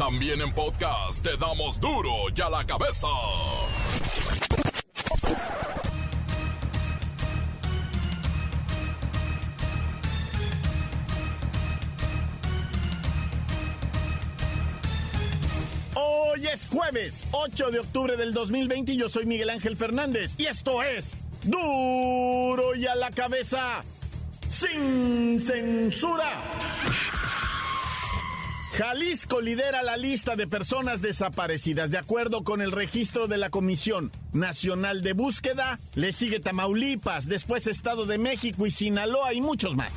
[0.00, 3.06] También en podcast te damos duro y a la cabeza.
[15.94, 20.46] Hoy es jueves 8 de octubre del 2020 y yo soy Miguel Ángel Fernández y
[20.46, 23.84] esto es duro y a la cabeza
[24.48, 26.32] sin censura.
[28.80, 31.90] Jalisco lidera la lista de personas desaparecidas.
[31.90, 37.66] De acuerdo con el registro de la Comisión Nacional de Búsqueda, le sigue Tamaulipas, después
[37.66, 39.92] Estado de México y Sinaloa y muchos más.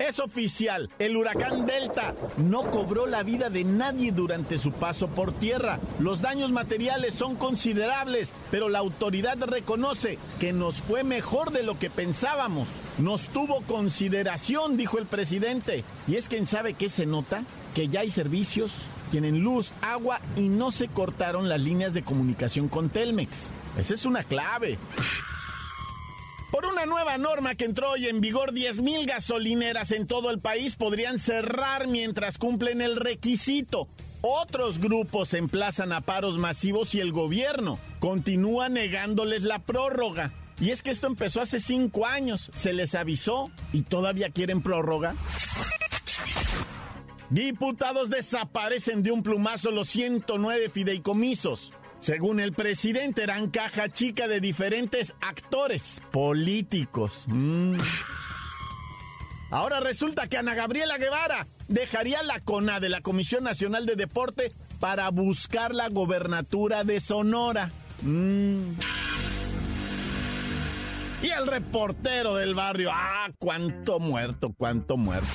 [0.00, 5.30] Es oficial, el huracán Delta no cobró la vida de nadie durante su paso por
[5.30, 5.78] tierra.
[5.98, 11.78] Los daños materiales son considerables, pero la autoridad reconoce que nos fue mejor de lo
[11.78, 12.66] que pensábamos.
[12.96, 15.84] Nos tuvo consideración, dijo el presidente.
[16.08, 17.44] Y es quien sabe qué se nota,
[17.74, 18.72] que ya hay servicios,
[19.10, 23.50] tienen luz, agua y no se cortaron las líneas de comunicación con Telmex.
[23.76, 24.78] Esa es una clave.
[26.50, 30.74] Por una nueva norma que entró hoy en vigor, 10.000 gasolineras en todo el país
[30.74, 33.88] podrían cerrar mientras cumplen el requisito.
[34.20, 40.32] Otros grupos emplazan a paros masivos y el gobierno continúa negándoles la prórroga.
[40.58, 45.14] Y es que esto empezó hace cinco años, se les avisó y todavía quieren prórroga.
[47.30, 51.72] Diputados desaparecen de un plumazo los 109 fideicomisos.
[52.00, 57.26] Según el presidente, eran caja chica de diferentes actores políticos.
[57.28, 57.74] Mm.
[59.50, 64.52] Ahora resulta que Ana Gabriela Guevara dejaría la CONA de la Comisión Nacional de Deporte
[64.78, 67.70] para buscar la gobernatura de Sonora.
[68.00, 68.72] Mm.
[71.22, 75.28] Y el reportero del barrio, ah, cuánto muerto, cuánto muerto.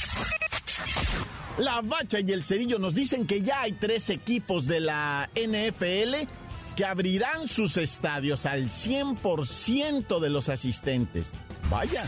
[1.60, 6.28] La Bacha y el Cerillo nos dicen que ya hay tres equipos de la NFL
[6.76, 11.32] que abrirán sus estadios al 100% de los asistentes.
[11.70, 12.06] Vaya.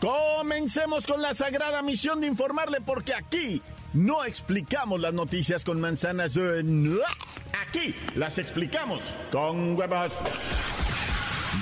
[0.00, 3.60] Comencemos con la sagrada misión de informarle porque aquí
[3.92, 6.38] no explicamos las noticias con manzanas.
[7.68, 9.02] Aquí las explicamos
[9.32, 10.12] con huevos.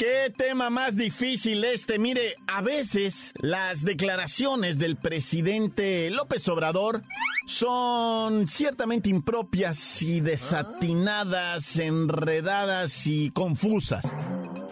[0.00, 1.98] Qué tema más difícil este.
[1.98, 7.02] Mire, a veces las declaraciones del presidente López Obrador
[7.44, 14.06] son ciertamente impropias y desatinadas, enredadas y confusas.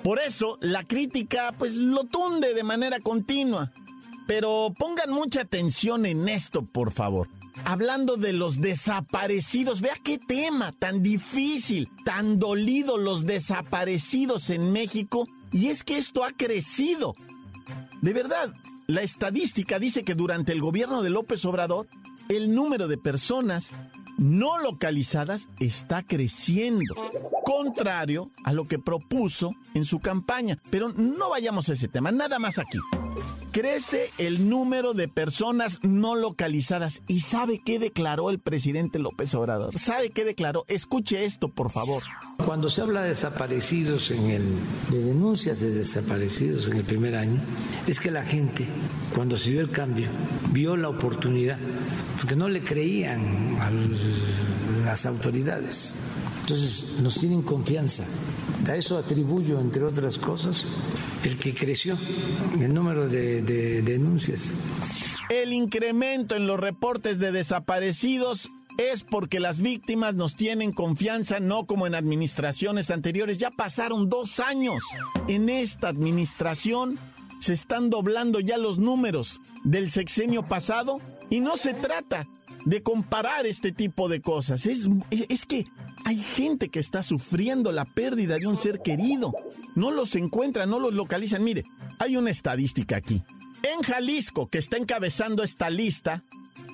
[0.02, 3.70] Por eso la crítica pues lo tunde de manera continua.
[4.26, 7.28] Pero pongan mucha atención en esto, por favor
[7.64, 9.80] hablando de los desaparecidos.
[9.80, 15.28] Vea qué tema tan difícil, tan dolido los desaparecidos en México.
[15.52, 17.14] Y es que esto ha crecido.
[18.00, 18.52] De verdad,
[18.86, 21.88] la estadística dice que durante el gobierno de López Obrador,
[22.28, 23.74] el número de personas
[24.18, 26.94] no localizadas está creciendo,
[27.44, 30.58] contrario a lo que propuso en su campaña.
[30.70, 32.78] Pero no vayamos a ese tema, nada más aquí
[33.52, 37.02] crece el número de personas no localizadas.
[37.08, 39.78] ¿Y sabe qué declaró el presidente López Obrador?
[39.78, 40.64] ¿Sabe qué declaró?
[40.68, 42.02] Escuche esto, por favor.
[42.44, 44.54] Cuando se habla de desaparecidos en el
[44.90, 47.40] de denuncias de desaparecidos en el primer año,
[47.86, 48.66] es que la gente
[49.14, 50.08] cuando se vio el cambio
[50.52, 51.58] vio la oportunidad,
[52.16, 53.70] porque no le creían a
[54.86, 55.94] las autoridades.
[56.40, 58.04] Entonces nos tienen confianza.
[58.68, 60.64] A eso atribuyo, entre otras cosas,
[61.24, 61.98] el que creció
[62.60, 63.42] el número de,
[63.82, 64.52] denuncias.
[65.30, 71.66] El incremento en los reportes de desaparecidos es porque las víctimas nos tienen confianza, no
[71.66, 73.38] como en administraciones anteriores.
[73.38, 74.82] Ya pasaron dos años.
[75.26, 76.98] En esta administración
[77.40, 82.26] se están doblando ya los números del sexenio pasado y no se trata
[82.64, 84.66] de comparar este tipo de cosas.
[84.66, 85.66] Es, es que
[86.04, 89.32] hay gente que está sufriendo la pérdida de un ser querido.
[89.74, 91.44] No los encuentran, no los localizan.
[91.44, 91.64] Mire,
[91.98, 93.22] hay una estadística aquí.
[93.62, 96.24] En Jalisco, que está encabezando esta lista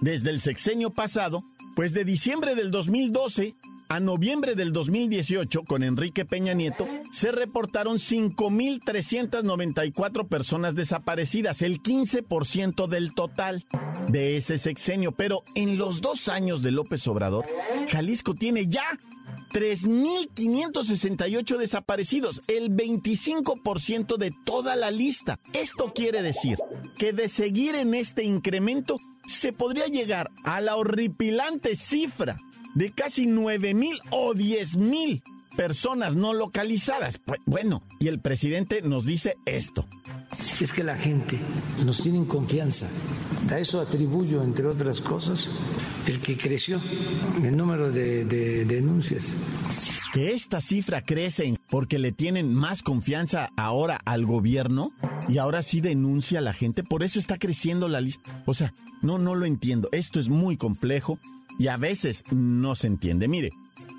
[0.00, 1.44] desde el sexenio pasado,
[1.74, 3.56] pues de diciembre del 2012
[3.88, 12.88] A noviembre del 2018, con Enrique Peña Nieto, se reportaron 5.394 personas desaparecidas, el 15%
[12.88, 13.66] del total
[14.08, 15.12] de ese sexenio.
[15.12, 17.44] Pero en los dos años de López Obrador,
[17.88, 18.98] Jalisco tiene ya
[19.52, 25.38] 3.568 desaparecidos, el 25% de toda la lista.
[25.52, 26.56] Esto quiere decir
[26.96, 32.38] que de seguir en este incremento, se podría llegar a la horripilante cifra
[32.74, 35.22] de casi 9.000 o 10.000
[35.56, 37.18] personas no localizadas.
[37.18, 39.86] Pues, bueno, y el presidente nos dice esto.
[40.60, 41.38] Es que la gente
[41.84, 42.88] nos tiene confianza.
[43.50, 45.48] A eso atribuyo, entre otras cosas,
[46.06, 46.80] el que creció
[47.42, 49.34] el número de, de denuncias.
[50.12, 54.92] Que esta cifra crece porque le tienen más confianza ahora al gobierno
[55.28, 56.84] y ahora sí denuncia a la gente.
[56.84, 58.42] Por eso está creciendo la lista.
[58.46, 58.72] O sea,
[59.02, 59.88] no, no lo entiendo.
[59.92, 61.18] Esto es muy complejo
[61.58, 63.28] y a veces no se entiende.
[63.28, 63.50] Mire,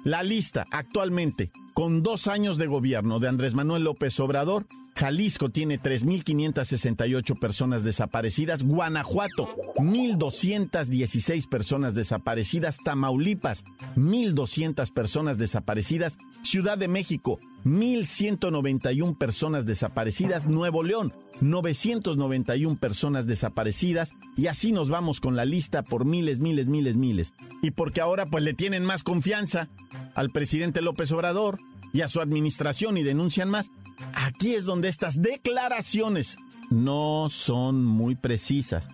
[0.04, 5.78] la lista actualmente, con dos años de gobierno de Andrés Manuel López Obrador, Jalisco tiene
[5.78, 13.66] 3.568 personas desaparecidas, Guanajuato 1.216 personas desaparecidas, Tamaulipas
[13.98, 24.48] 1.200 personas desaparecidas, Ciudad de México 1.191 personas desaparecidas, Nuevo León 991 personas desaparecidas y
[24.48, 27.34] así nos vamos con la lista por miles, miles, miles, miles.
[27.62, 29.70] Y porque ahora pues le tienen más confianza
[30.14, 31.60] al presidente López Obrador
[31.94, 33.72] y a su administración y denuncian más.
[34.14, 36.38] Aquí es donde estas declaraciones
[36.70, 38.90] no son muy precisas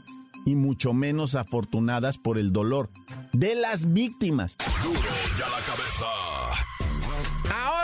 [0.46, 2.90] y mucho menos afortunadas por el dolor
[3.34, 4.58] de las víctimas.
[4.58, 6.31] ya la cabeza.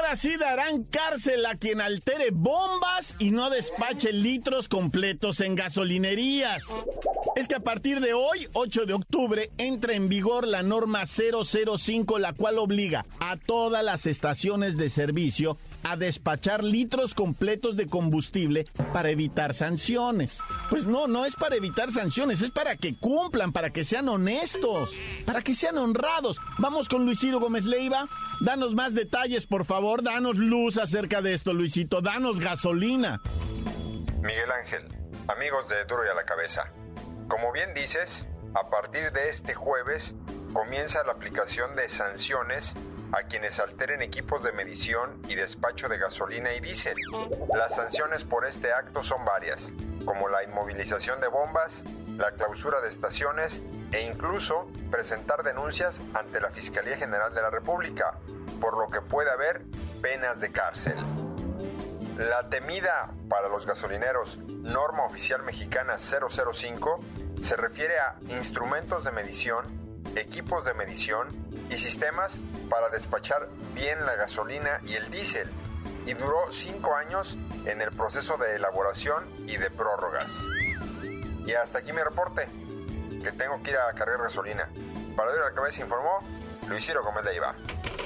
[0.08, 6.64] Ahora sí darán cárcel a quien altere bombas y no despache litros completos en gasolinerías.
[7.36, 12.20] Es que a partir de hoy, 8 de octubre, entra en vigor la norma 005,
[12.20, 15.58] la cual obliga a todas las estaciones de servicio
[15.92, 20.40] a despachar litros completos de combustible para evitar sanciones.
[20.70, 24.92] Pues no, no es para evitar sanciones, es para que cumplan, para que sean honestos,
[25.26, 26.40] para que sean honrados.
[26.58, 28.08] Vamos con Luis Ciro Gómez Leiva.
[28.42, 30.04] Danos más detalles, por favor.
[30.04, 32.02] Danos luz acerca de esto, Luisito.
[32.02, 33.22] Danos gasolina.
[34.22, 34.84] Miguel Ángel,
[35.28, 36.72] amigos de Duro y a la Cabeza.
[37.30, 40.16] Como bien dices, a partir de este jueves
[40.54, 42.76] comienza la aplicación de sanciones
[43.12, 46.96] a quienes alteren equipos de medición y despacho de gasolina y diésel.
[47.54, 49.72] Las sanciones por este acto son varias,
[50.06, 51.84] como la inmovilización de bombas,
[52.18, 58.18] la clausura de estaciones e incluso presentar denuncias ante la Fiscalía General de la República,
[58.60, 59.62] por lo que puede haber
[60.02, 60.96] penas de cárcel.
[62.18, 67.00] La temida para los gasolineros norma oficial mexicana 005
[67.44, 69.77] se refiere a instrumentos de medición
[70.16, 71.28] equipos de medición
[71.70, 75.50] y sistemas para despachar bien la gasolina y el diésel
[76.06, 80.42] y duró cinco años en el proceso de elaboración y de prórrogas.
[81.46, 82.48] Y hasta aquí mi reporte,
[83.24, 84.70] que tengo que ir a cargar gasolina.
[85.16, 86.20] Para a la cabeza informó
[86.70, 87.56] Luis Ciro Gómez Leiva.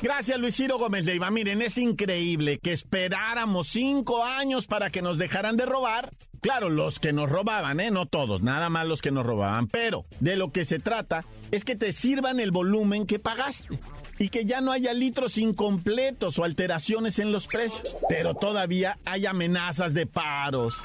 [0.02, 1.30] Gracias, Luis Ciro Gómez Leiva.
[1.30, 6.12] Miren, es increíble que esperáramos cinco años para que nos dejaran de robar.
[6.42, 7.92] Claro, los que nos robaban, ¿eh?
[7.92, 9.68] No todos, nada más los que nos robaban.
[9.68, 13.80] Pero de lo que se trata es que te sirvan el volumen que pagaste
[14.18, 17.96] y que ya no haya litros incompletos o alteraciones en los precios.
[18.10, 20.76] Pero todavía hay amenazas de paros,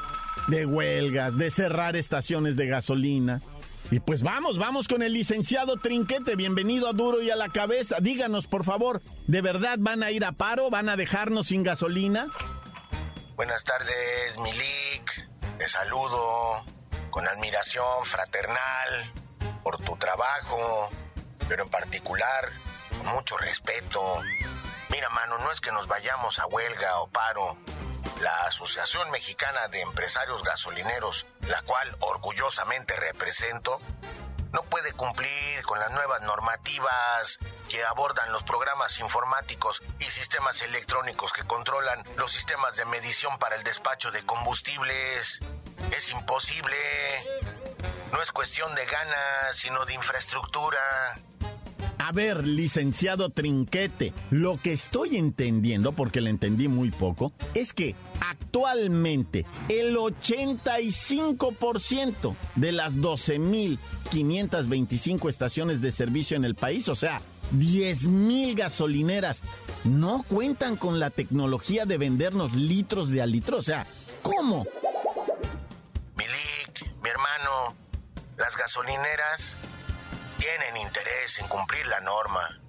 [0.49, 3.41] de huelgas, de cerrar estaciones de gasolina.
[3.91, 6.37] Y pues vamos, vamos con el licenciado Trinquete.
[6.37, 7.97] Bienvenido a Duro y a la Cabeza.
[8.01, 10.69] Díganos, por favor, ¿de verdad van a ir a paro?
[10.69, 12.27] ¿Van a dejarnos sin gasolina?
[13.37, 14.86] Buenas tardes, Milik.
[15.67, 16.65] Saludo
[17.11, 19.13] con admiración fraternal
[19.65, 20.91] por tu trabajo,
[21.49, 22.49] pero en particular
[22.97, 24.23] con mucho respeto.
[24.91, 27.59] Mira, mano, no es que nos vayamos a huelga o paro.
[28.21, 33.81] La Asociación Mexicana de Empresarios Gasolineros, la cual orgullosamente represento,
[34.53, 41.33] no puede cumplir con las nuevas normativas que abordan los programas informáticos y sistemas electrónicos
[41.33, 45.41] que controlan los sistemas de medición para el despacho de combustibles.
[45.97, 46.75] Es imposible.
[48.13, 50.79] No es cuestión de ganas, sino de infraestructura.
[51.99, 57.97] A ver, licenciado Trinquete, lo que estoy entendiendo, porque le entendí muy poco, es que
[58.21, 67.21] actualmente el 85% de las 12.525 estaciones de servicio en el país, o sea,
[67.55, 69.43] 10.000 gasolineras,
[69.85, 73.59] no cuentan con la tecnología de vendernos litros de a litro.
[73.59, 73.87] O sea,
[74.23, 74.67] ¿cómo?
[78.47, 79.57] Las gasolineras
[80.39, 82.61] tienen interés en cumplir la norma.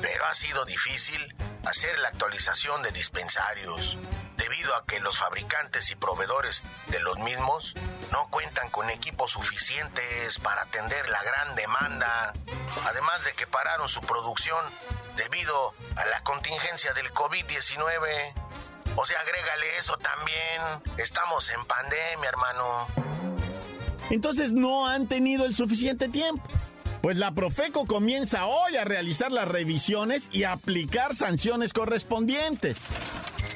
[0.00, 1.34] pero ha sido difícil
[1.66, 3.98] hacer la actualización de dispensarios,
[4.36, 7.74] debido a que los fabricantes y proveedores de los mismos
[8.12, 12.32] no cuentan con equipos suficientes para atender la gran demanda,
[12.86, 14.64] además de que pararon su producción
[15.16, 18.32] debido a la contingencia del COVID-19.
[18.94, 20.62] O sea, agrégale eso también.
[20.98, 22.86] Estamos en pandemia, hermano.
[24.10, 26.42] Entonces no han tenido el suficiente tiempo.
[27.00, 32.78] Pues la Profeco comienza hoy a realizar las revisiones y aplicar sanciones correspondientes.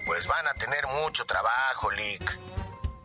[0.06, 2.38] Pues van a tener mucho trabajo, Lick.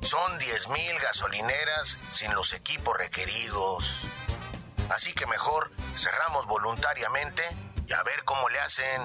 [0.01, 4.03] Son 10.000 gasolineras sin los equipos requeridos.
[4.89, 7.44] Así que mejor cerramos voluntariamente
[7.86, 9.01] y a ver cómo le hacen.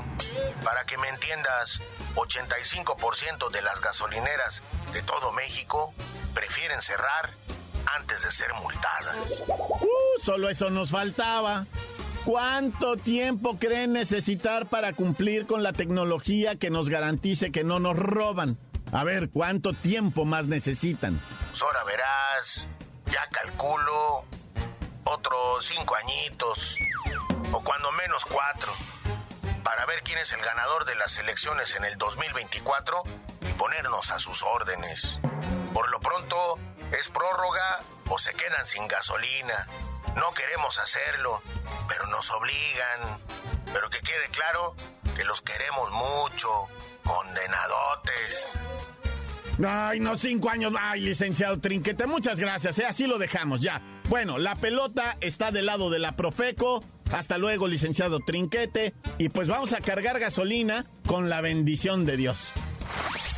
[0.63, 1.81] Para que me entiendas,
[2.15, 5.93] 85% de las gasolineras de todo México
[6.33, 7.31] prefieren cerrar
[7.97, 9.43] antes de ser multadas.
[9.49, 11.67] Uh, solo eso nos faltaba.
[12.25, 17.97] ¿Cuánto tiempo creen necesitar para cumplir con la tecnología que nos garantice que no nos
[17.97, 18.59] roban?
[18.93, 21.21] A ver, ¿cuánto tiempo más necesitan?
[21.61, 22.67] Ahora verás,
[23.07, 24.25] ya calculo
[25.05, 26.77] otros cinco añitos,
[27.53, 28.73] o cuando menos cuatro,
[29.63, 33.03] para ver quién es el ganador de las elecciones en el 2024
[33.49, 35.21] y ponernos a sus órdenes.
[35.75, 36.59] Por lo pronto,
[36.99, 39.67] es prórroga o se quedan sin gasolina.
[40.17, 41.43] No queremos hacerlo,
[41.89, 43.21] pero nos obligan.
[43.73, 44.75] Pero que quede claro
[45.17, 46.49] que los queremos mucho,
[47.03, 48.59] condenadotes.
[49.67, 50.73] Ay, no, cinco años.
[50.79, 52.87] Ay, licenciado Trinquete, muchas gracias, ¿eh?
[52.87, 53.81] así lo dejamos ya.
[54.09, 56.85] Bueno, la pelota está del lado de la Profeco.
[57.13, 58.95] Hasta luego, licenciado Trinquete.
[59.19, 62.39] Y pues vamos a cargar gasolina con la bendición de Dios.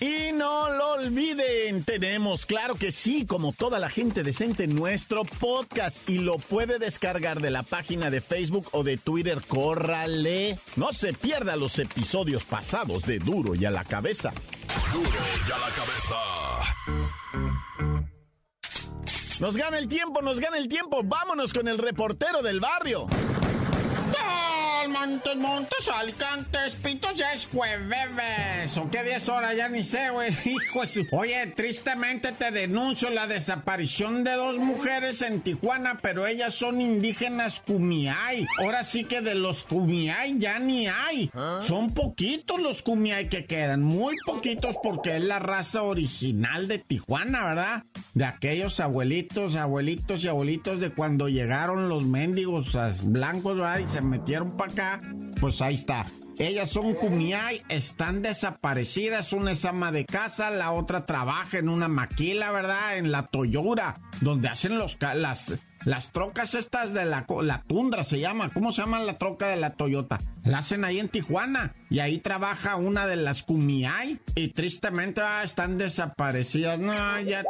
[0.00, 6.08] Y no lo olviden, tenemos, claro que sí, como toda la gente decente, nuestro podcast
[6.08, 10.58] y lo puede descargar de la página de Facebook o de Twitter, córrale.
[10.76, 14.32] No se pierda los episodios pasados de Duro y a la cabeza.
[14.92, 15.10] Duro
[15.46, 16.16] y a la cabeza.
[19.38, 21.02] Nos gana el tiempo, nos gana el tiempo.
[21.04, 23.06] Vámonos con el reportero del barrio.
[24.88, 28.76] Montes, Montes, Alicantes, Pintos, ya es jueves.
[28.76, 29.56] ¿O qué 10 horas?
[29.56, 30.30] Ya ni sé, güey.
[30.44, 36.54] Hijo de Oye, tristemente te denuncio la desaparición de dos mujeres en Tijuana, pero ellas
[36.54, 38.46] son indígenas Kumiai.
[38.58, 41.30] Ahora sí que de los Kumiai ya ni hay.
[41.66, 47.44] Son poquitos los Kumiai que quedan, muy poquitos porque es la raza original de Tijuana,
[47.44, 47.84] ¿verdad?
[48.14, 53.78] De aquellos abuelitos, abuelitos y abuelitos de cuando llegaron los mendigos blancos, ¿verdad?
[53.78, 55.00] Y se metieron para acá
[55.40, 56.04] pues ahí está.
[56.38, 59.32] Ellas son Kumiai, están desaparecidas.
[59.32, 62.98] Una es ama de casa, la otra trabaja en una maquila, ¿verdad?
[62.98, 68.20] En la Toyota, donde hacen los, las, las trocas estas de la, la tundra, se
[68.20, 68.50] llama.
[68.50, 70.20] ¿Cómo se llama la troca de la Toyota?
[70.44, 71.74] La hacen ahí en Tijuana.
[71.88, 74.20] Y ahí trabaja una de las Kumiai.
[74.34, 76.78] Y tristemente ah, están desaparecidas.
[76.78, 77.44] No, ya.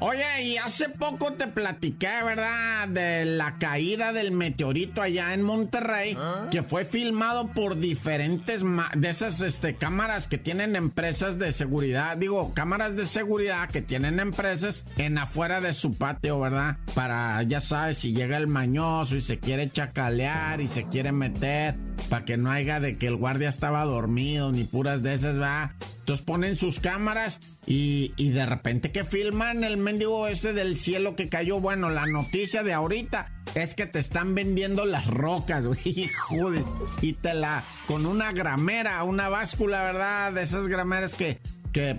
[0.00, 2.88] Oye, y hace poco te platiqué, ¿verdad?
[2.88, 6.48] De la caída del meteorito allá en Monterrey, ¿Ah?
[6.50, 8.62] que fue filmado por diferentes
[8.96, 14.20] de esas este, cámaras que tienen empresas de seguridad, digo, cámaras de seguridad que tienen
[14.20, 16.69] empresas en afuera de su patio, ¿verdad?
[16.94, 21.76] Para, ya sabes, si llega el mañoso y se quiere chacalear y se quiere meter,
[22.08, 25.72] para que no haya de que el guardia estaba dormido, ni puras de esas, ¿verdad?
[26.00, 31.14] Entonces ponen sus cámaras y, y, de repente que filman el mendigo ese del cielo
[31.14, 31.60] que cayó.
[31.60, 36.08] Bueno, la noticia de ahorita es que te están vendiendo las rocas, güey.
[36.08, 36.64] Joder.
[37.00, 37.62] Y te la.
[37.86, 40.32] con una gramera, una báscula, ¿verdad?
[40.32, 41.38] De esas grameras que
[41.72, 41.96] que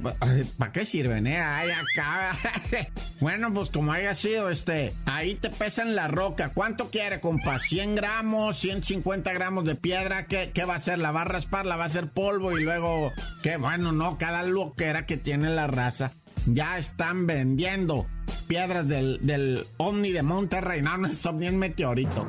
[0.58, 1.40] ¿para qué sirven, eh?
[1.40, 2.38] Ay, acá.
[3.20, 6.50] bueno, pues como haya sido, este, ahí te pesan la roca.
[6.54, 7.58] ¿Cuánto quiere, compa?
[7.58, 8.64] ¿100 gramos?
[8.64, 10.26] ¿150 gramos de piedra?
[10.26, 11.00] ¿Qué, ¿Qué, va a hacer?
[11.00, 11.66] ¿La va a raspar?
[11.66, 12.58] ¿La va a hacer polvo?
[12.58, 13.12] Y luego,
[13.42, 16.12] qué bueno, no, cada loquera que tiene la raza.
[16.48, 18.08] Ya están vendiendo
[18.48, 20.82] piedras del, del Omni de Monterrey.
[20.82, 22.28] No, no es Omni, es meteorito.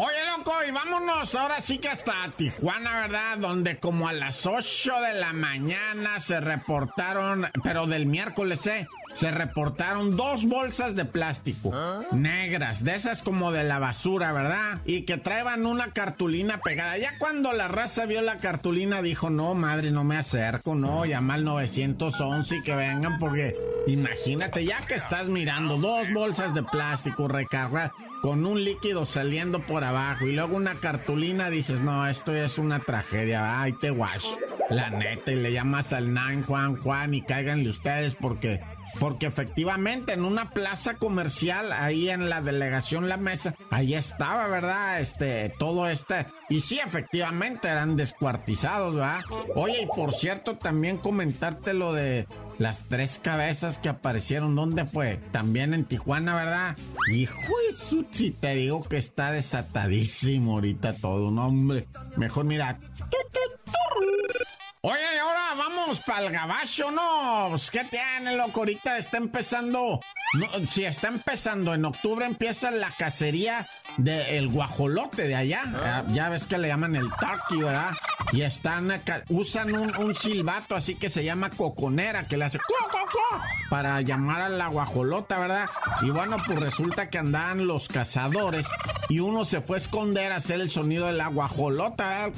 [0.00, 3.38] Oye, loco, y vámonos ahora sí que hasta Tijuana, ¿verdad?
[3.38, 8.86] Donde como a las 8 de la mañana se reportaron, pero del miércoles, ¿eh?
[9.12, 11.72] Se reportaron dos bolsas de plástico
[12.12, 14.80] negras, de esas como de la basura, ¿verdad?
[14.84, 16.98] Y que traían una cartulina pegada.
[16.98, 21.34] Ya cuando la raza vio la cartulina dijo, no, madre, no me acerco, no, llama
[21.34, 27.28] al 911 y que vengan porque imagínate, ya que estás mirando dos bolsas de plástico
[27.28, 32.58] recargadas con un líquido saliendo por abajo y luego una cartulina, dices, no, esto es
[32.58, 34.26] una tragedia, ay, te wash.
[34.70, 38.60] La neta, y le llamas al Nine Juan Juan y cáiganle ustedes porque,
[38.98, 45.00] porque efectivamente en una plaza comercial, ahí en la delegación La Mesa, ahí estaba, ¿verdad?
[45.00, 49.20] Este, todo este, y sí, efectivamente eran descuartizados, ¿verdad?
[49.54, 52.26] Oye, y por cierto, también comentarte lo de
[52.58, 55.18] las tres cabezas que aparecieron, ¿dónde fue?
[55.30, 56.76] También en Tijuana, ¿verdad?
[57.12, 61.86] Hijo de si te digo que está desatadísimo ahorita todo, no, hombre.
[62.16, 62.78] Mejor mira.
[64.80, 67.46] Oye, ahora vamos para el gabacho, ¿no?
[67.50, 68.60] Pues, ¿Qué tiene, loco?
[68.60, 70.00] Ahorita está empezando.
[70.34, 75.62] No, si está empezando, en octubre empieza la cacería del guajolote de allá.
[75.74, 76.04] Ah.
[76.10, 77.90] Ya, ves que le llaman el turkey, ¿verdad?
[78.30, 82.58] Y están acá, usan un, silbato así que se llama coconera, que le hace
[83.70, 85.68] para llamar a la guajolota, ¿verdad?
[86.02, 88.66] Y bueno, pues resulta que andaban los cazadores
[89.08, 92.30] y uno se fue a esconder a hacer el sonido de la guajolota,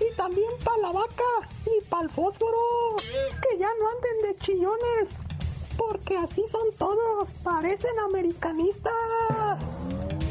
[0.00, 2.96] y también para la vaca y para el fósforo.
[2.96, 5.08] Que ya no anden de chillones,
[5.76, 9.58] porque así son todos, parecen americanistas.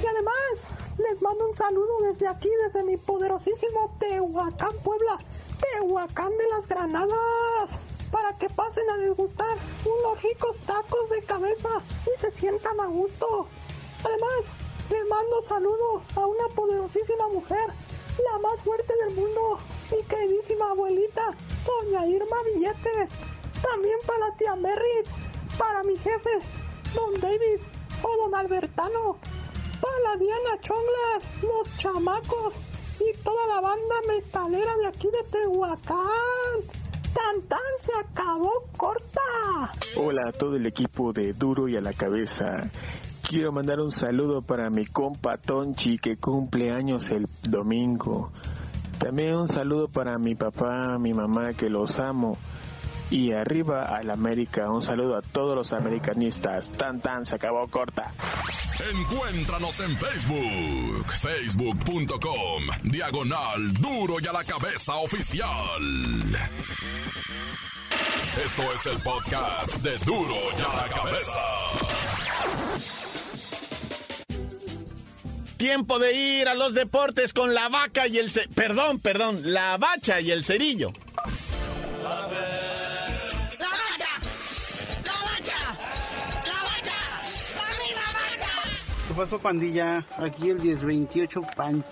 [0.01, 5.17] Y además, les mando un saludo desde aquí, desde mi poderosísimo Tehuacán, Puebla.
[5.59, 7.69] Tehuacán de las Granadas.
[8.11, 13.47] Para que pasen a degustar unos ricos tacos de cabeza y se sientan a gusto.
[14.03, 14.45] Además,
[14.91, 16.47] le mando saludo a una
[16.83, 17.67] poderosísima mujer,
[18.17, 19.57] la más fuerte del mundo,
[19.91, 21.33] mi queridísima abuelita,
[21.65, 23.09] doña Irma Billetes.
[23.61, 25.07] También para la tía Merritt,
[25.57, 26.29] para mi jefe,
[26.93, 27.61] don David
[28.03, 29.17] o don Albertano,
[29.81, 32.53] para la Diana Chonglas, los chamacos
[32.99, 36.83] y toda la banda metalera de aquí de Tehuacán.
[37.13, 39.21] ¡Tan tan se acabó corta!
[39.95, 42.69] Hola a todo el equipo de Duro y a la cabeza
[43.27, 48.31] quiero mandar un saludo para mi compa Tonchi que cumple años el domingo.
[48.99, 52.37] También un saludo para mi papá, mi mamá que los amo.
[53.09, 56.71] Y arriba al América, un saludo a todos los americanistas.
[56.71, 58.11] Tan tan se acabó corta.
[58.91, 65.47] Encuéntranos en Facebook, facebook.com, diagonal duro y a la cabeza oficial.
[68.43, 71.39] Esto es el podcast de duro y a la cabeza.
[75.63, 78.29] Tiempo de ir a los deportes con la vaca y el...
[78.53, 80.91] Perdón, perdón, la bacha y el cerillo.
[82.03, 82.27] La bacha,
[83.59, 83.97] la bacha,
[85.07, 86.97] la bacha,
[87.95, 88.53] la bacha.
[89.07, 90.05] ¿Qué pasó, pandilla?
[90.17, 91.85] Aquí el 1028 Pan.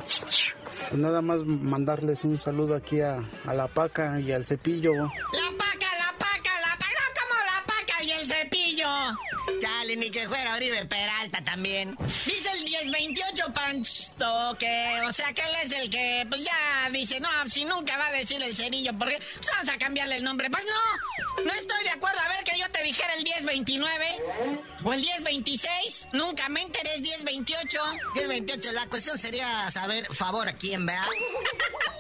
[0.89, 4.91] Pues nada más mandarles un saludo aquí a, a la paca y al cepillo.
[9.84, 11.98] Ni que fuera Oribe Peralta también.
[12.26, 17.20] Dice el 1028 Pancho que, o sea, que él es el que, pues ya dice,
[17.20, 20.52] no, si nunca va a decir el cerillo, porque pues vamos a cambiarle el nombre.
[20.52, 22.20] Pues no, no estoy de acuerdo.
[22.20, 24.06] A ver que yo te dijera el 1029
[24.84, 26.10] o el 1026.
[26.13, 27.80] Nunca me enteré 1028.
[28.15, 31.08] 1028, la cuestión sería saber favor a quién, vea.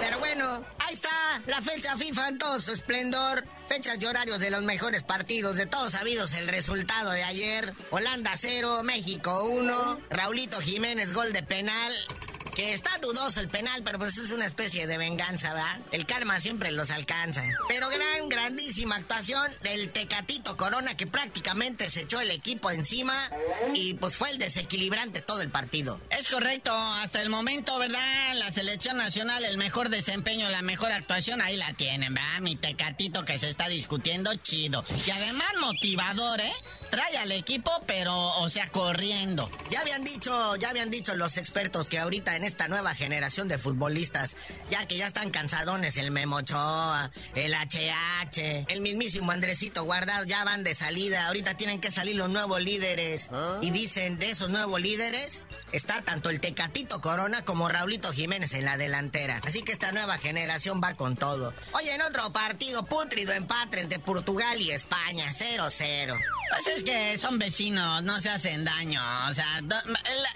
[0.00, 1.10] Pero bueno, ahí está
[1.46, 3.44] la fecha FIFA en todo su esplendor.
[3.68, 7.72] Fechas y horarios de los mejores partidos de todos sabidos el resultado de ayer.
[7.90, 11.92] Holanda 0, México 1, Raulito Jiménez gol de penal.
[12.56, 15.78] Que está dudoso el penal, pero pues es una especie de venganza, ¿verdad?
[15.92, 17.44] El karma siempre los alcanza.
[17.68, 23.14] Pero gran, grandísima actuación del Tecatito Corona que prácticamente se echó el equipo encima
[23.74, 26.00] y pues fue el desequilibrante todo el partido.
[26.08, 28.34] Es correcto, hasta el momento, ¿verdad?
[28.36, 32.40] La selección nacional, el mejor desempeño, la mejor actuación, ahí la tienen, ¿verdad?
[32.40, 34.82] Mi Tecatito que se está discutiendo, chido.
[35.06, 36.54] Y además motivador, ¿eh?
[36.90, 39.50] Trae al equipo, pero, o sea, corriendo.
[39.70, 43.58] Ya habían dicho, ya habían dicho los expertos que ahorita en esta nueva generación de
[43.58, 44.36] futbolistas,
[44.70, 50.64] ya que ya están cansadones el Memochoa, el HH, el mismísimo Andresito Guardado, ya van
[50.64, 51.26] de salida.
[51.26, 53.28] Ahorita tienen que salir los nuevos líderes.
[53.62, 58.64] Y dicen, de esos nuevos líderes, está tanto el Tecatito Corona como Raulito Jiménez en
[58.64, 59.40] la delantera.
[59.44, 61.52] Así que esta nueva generación va con todo.
[61.72, 66.18] Oye, en otro partido, putrido empate entre Portugal y España, 0-0.
[66.50, 69.00] Pues es que son vecinos, no se hacen daño.
[69.28, 69.76] O sea, do-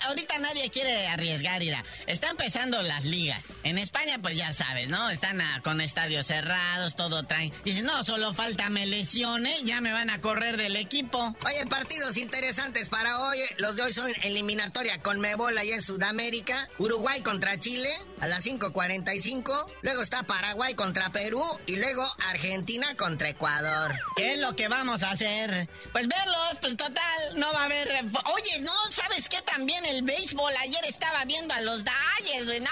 [0.06, 1.84] ahorita nadie quiere arriesgar, Ira.
[2.06, 3.52] Está empezando las ligas.
[3.64, 5.10] En España, pues ya sabes, ¿no?
[5.10, 7.52] Están con estadios cerrados, todo traen.
[7.64, 11.34] Dicen, no, solo falta me lesione, ya me van a correr del equipo.
[11.46, 13.38] Oye, partidos interesantes para hoy.
[13.58, 16.68] Los de hoy son eliminatoria con Mebola y en Sudamérica.
[16.78, 19.66] Uruguay contra Chile a las 5.45.
[19.82, 21.42] Luego está Paraguay contra Perú.
[21.66, 23.94] Y luego Argentina contra Ecuador.
[24.16, 25.68] ¿Qué es lo que vamos a hacer?
[25.92, 27.88] Pues verlos, pues total, no va a haber...
[28.34, 29.40] Oye, no, ¿sabes qué?
[29.42, 32.60] También el béisbol, ayer estaba viendo a los Dodgers, güey.
[32.60, 32.70] No,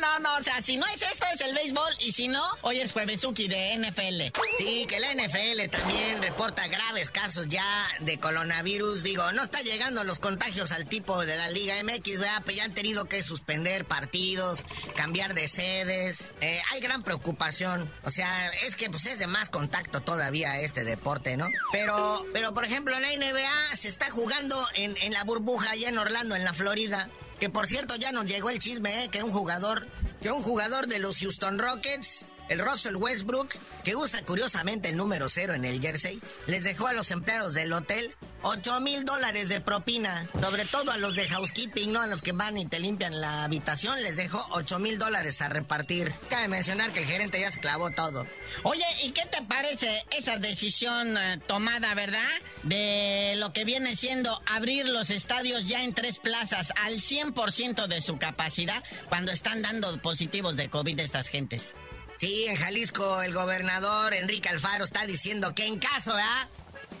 [0.00, 1.94] no, no, o sea, si no es esto, es el béisbol.
[2.00, 4.38] Y si no, hoy es Juevesuki de NFL.
[4.58, 9.02] Sí, que la NFL también reporta graves casos ya de coronavirus.
[9.02, 12.20] Digo, no está llegando los contagios al tipo de la Liga MX.
[12.44, 14.62] Pues ya han tenido que suspender partidos,
[14.94, 16.32] cambiar de sedes.
[16.40, 17.90] Eh, hay gran preocupación.
[18.04, 21.48] O sea, es que pues es de más contacto todavía este deporte, ¿no?
[21.72, 25.98] Pero, pero por ejemplo, la NBA se está jugando en, en la burbuja allá en
[25.98, 27.08] Orlando, en la Florida.
[27.38, 29.08] Que por cierto ya nos llegó el chisme, ¿eh?
[29.08, 29.86] Que un jugador,
[30.22, 33.54] que un jugador de los Houston Rockets el Russell Westbrook,
[33.84, 37.72] que usa curiosamente el número cero en el jersey, les dejó a los empleados del
[37.72, 40.28] hotel 8 mil dólares de propina.
[40.40, 42.00] Sobre todo a los de housekeeping, ¿no?
[42.00, 45.48] A los que van y te limpian la habitación, les dejó 8 mil dólares a
[45.48, 46.12] repartir.
[46.30, 48.26] Cabe mencionar que el gerente ya se clavó todo.
[48.62, 52.28] Oye, ¿y qué te parece esa decisión eh, tomada, verdad?
[52.62, 58.00] De lo que viene siendo abrir los estadios ya en tres plazas al 100% de
[58.00, 61.74] su capacidad cuando están dando positivos de COVID estas gentes.
[62.18, 66.48] Sí, en Jalisco el gobernador Enrique Alfaro está diciendo que en caso, ¿verdad?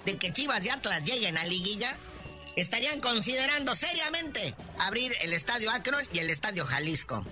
[0.04, 1.96] De que Chivas y Atlas lleguen a liguilla,
[2.54, 7.24] estarían considerando seriamente abrir el estadio Akron y el estadio Jalisco.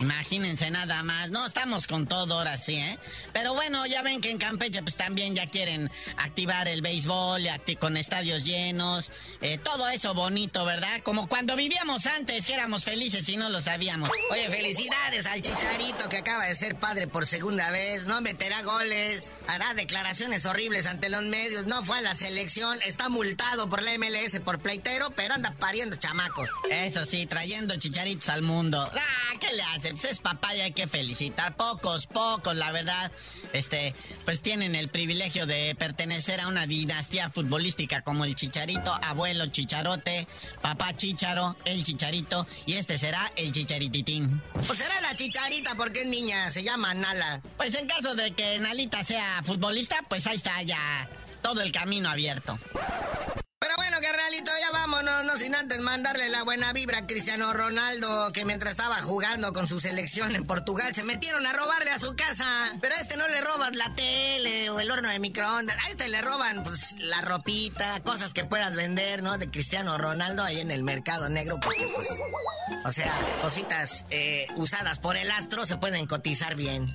[0.00, 1.30] Imagínense nada más.
[1.30, 2.98] No, estamos con todo ahora sí, ¿eh?
[3.34, 7.42] Pero bueno, ya ven que en Campeche pues también ya quieren activar el béisbol,
[7.78, 11.02] con estadios llenos, eh, todo eso bonito, ¿verdad?
[11.02, 14.10] Como cuando vivíamos antes, que éramos felices y no lo sabíamos.
[14.30, 18.06] Oye, felicidades al Chicharito que acaba de ser padre por segunda vez.
[18.06, 21.66] No meterá goles, hará declaraciones horribles ante los medios.
[21.66, 25.96] No fue a la selección, está multado por la MLS por pleitero, pero anda pariendo
[25.96, 26.48] chamacos.
[26.70, 28.90] Eso sí, trayendo chicharitos al mundo.
[28.94, 29.89] Ah, ¿qué le hace?
[29.90, 31.56] Pues es papá y hay que felicitar.
[31.56, 33.10] Pocos, pocos, la verdad.
[33.52, 39.46] Este, pues tienen el privilegio de pertenecer a una dinastía futbolística como el Chicharito, abuelo
[39.46, 40.28] Chicharote,
[40.60, 44.40] papá Chicharo, el Chicharito, y este será el Chicharititín.
[44.68, 47.40] O será la Chicharita porque es niña, se llama Nala.
[47.56, 51.08] Pues en caso de que Nalita sea futbolista, pues ahí está ya
[51.42, 52.58] todo el camino abierto.
[54.32, 59.02] Ya vámonos, no sin antes mandarle la buena vibra a Cristiano Ronaldo, que mientras estaba
[59.02, 62.72] jugando con su selección en Portugal, se metieron a robarle a su casa.
[62.80, 66.08] Pero a este no le robas la tele o el horno de microondas, a este
[66.08, 69.36] le roban pues la ropita, cosas que puedas vender, ¿no?
[69.36, 72.08] De Cristiano Ronaldo ahí en el mercado negro, porque pues,
[72.84, 73.12] o sea,
[73.42, 76.88] cositas eh, usadas por el astro se pueden cotizar bien.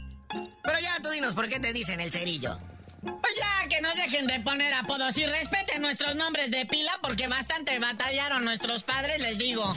[0.64, 2.60] Pero ya tú dinos por qué te dicen el cerillo.
[3.06, 7.28] Pues ya, que no dejen de poner apodos y respeten nuestros nombres de pila porque
[7.28, 9.76] bastante batallaron nuestros padres, les digo.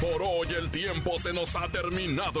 [0.00, 2.40] Por hoy el tiempo se nos ha terminado.